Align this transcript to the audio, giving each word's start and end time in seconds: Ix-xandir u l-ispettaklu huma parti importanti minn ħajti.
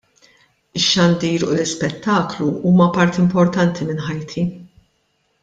Ix-xandir 0.79 1.45
u 1.47 1.49
l-ispettaklu 1.57 2.47
huma 2.71 2.89
parti 2.97 3.23
importanti 3.27 3.87
minn 3.91 4.03
ħajti. 4.09 4.49